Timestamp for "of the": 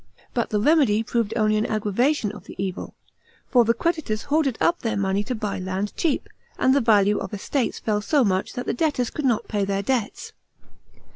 2.31-2.55